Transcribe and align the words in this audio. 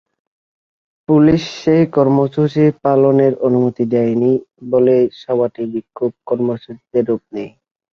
Police 1.09 1.41
সেই 1.59 1.83
কর্মসূচি 1.95 2.63
পালনে 2.83 3.27
অনুমতি 3.47 3.83
দেয়নি 3.93 4.31
বলে 4.71 4.95
সভাটি 5.21 5.63
বিক্ষোভ 5.73 6.11
কর্মসূচিতে 6.27 6.97
রূপ 7.07 7.21
নেয়। 7.33 7.51